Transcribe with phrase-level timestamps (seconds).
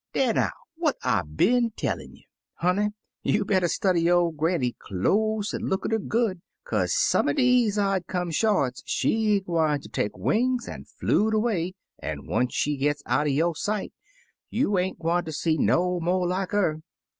[0.13, 0.49] "Dar, now!
[0.77, 2.23] What I been tellin' you?
[2.55, 2.87] Honey,
[3.21, 7.77] you better study yo' granny close an' look at 'er good, kaze some er deze
[7.77, 13.03] odd come shorts, she gwine ter take wings an' flew'd away; an' once she gits
[13.05, 13.93] outer yo' sight,
[14.49, 16.81] you ain't gwine ter see no mo' like 'er.